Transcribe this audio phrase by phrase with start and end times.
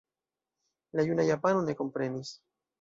[0.97, 2.37] La juna japano ne komprenis.